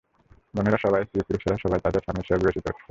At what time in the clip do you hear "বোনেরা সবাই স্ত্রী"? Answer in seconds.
0.53-1.17